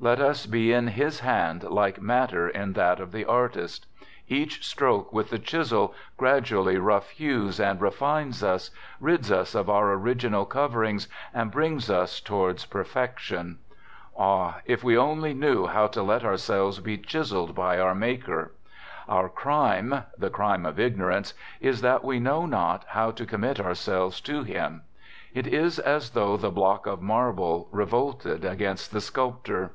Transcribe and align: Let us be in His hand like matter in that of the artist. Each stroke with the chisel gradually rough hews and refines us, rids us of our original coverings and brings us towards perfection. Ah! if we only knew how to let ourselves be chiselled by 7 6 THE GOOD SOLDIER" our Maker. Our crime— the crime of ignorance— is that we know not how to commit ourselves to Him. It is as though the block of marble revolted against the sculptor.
Let 0.00 0.20
us 0.20 0.46
be 0.46 0.72
in 0.72 0.86
His 0.86 1.18
hand 1.18 1.64
like 1.64 2.00
matter 2.00 2.48
in 2.48 2.74
that 2.74 3.00
of 3.00 3.10
the 3.10 3.24
artist. 3.24 3.88
Each 4.28 4.64
stroke 4.64 5.12
with 5.12 5.30
the 5.30 5.40
chisel 5.40 5.92
gradually 6.16 6.78
rough 6.78 7.10
hews 7.10 7.58
and 7.58 7.80
refines 7.80 8.44
us, 8.44 8.70
rids 9.00 9.32
us 9.32 9.56
of 9.56 9.68
our 9.68 9.92
original 9.94 10.44
coverings 10.46 11.08
and 11.34 11.50
brings 11.50 11.90
us 11.90 12.20
towards 12.20 12.64
perfection. 12.64 13.58
Ah! 14.16 14.60
if 14.66 14.84
we 14.84 14.96
only 14.96 15.34
knew 15.34 15.66
how 15.66 15.88
to 15.88 16.04
let 16.04 16.24
ourselves 16.24 16.78
be 16.78 16.96
chiselled 16.96 17.56
by 17.56 17.74
7 17.78 17.78
6 17.78 17.78
THE 17.78 17.80
GOOD 17.80 17.80
SOLDIER" 17.80 17.84
our 17.88 17.94
Maker. 18.38 18.52
Our 19.08 19.28
crime— 19.28 20.04
the 20.16 20.30
crime 20.30 20.64
of 20.64 20.78
ignorance— 20.78 21.34
is 21.60 21.80
that 21.80 22.04
we 22.04 22.20
know 22.20 22.46
not 22.46 22.84
how 22.90 23.10
to 23.10 23.26
commit 23.26 23.58
ourselves 23.58 24.20
to 24.20 24.44
Him. 24.44 24.82
It 25.34 25.48
is 25.48 25.80
as 25.80 26.10
though 26.10 26.36
the 26.36 26.52
block 26.52 26.86
of 26.86 27.02
marble 27.02 27.66
revolted 27.72 28.44
against 28.44 28.92
the 28.92 29.00
sculptor. 29.00 29.72